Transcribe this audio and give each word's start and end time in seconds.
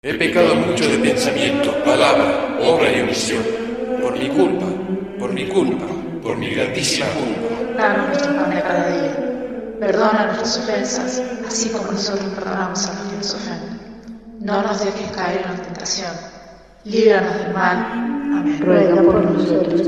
He 0.00 0.14
pecado 0.14 0.54
mucho 0.54 0.88
de 0.88 0.98
pensamiento, 0.98 1.74
palabra, 1.82 2.56
obra 2.60 2.88
y 2.96 3.00
omisión. 3.00 3.42
Por 4.00 4.16
mi 4.16 4.28
culpa, 4.28 4.66
por 5.18 5.32
mi 5.32 5.48
culpa, 5.48 5.86
por 6.22 6.36
mi 6.36 6.50
grandísima 6.50 7.06
culpa. 7.08 7.76
Danos 7.76 8.06
nuestro 8.06 8.32
pan 8.36 8.50
de 8.50 8.62
cada 8.62 8.88
día. 8.90 9.76
Perdona 9.80 10.26
nuestras 10.26 10.58
ofensas, 10.58 11.20
así 11.44 11.70
como 11.70 11.90
nosotros 11.90 12.32
perdonamos 12.32 12.86
a 12.86 12.94
los 12.94 13.02
que 13.08 13.16
nos 13.16 13.34
ofenden. 13.34 13.80
No 14.38 14.62
nos 14.62 14.84
dejes 14.84 15.10
caer 15.16 15.42
en 15.44 15.50
la 15.50 15.62
tentación. 15.64 16.12
Líbranos 16.84 17.34
del 17.34 17.52
mal. 17.52 17.76
Amén. 18.38 18.60
Ruega 18.60 19.02
por 19.02 19.24
nosotros 19.24 19.87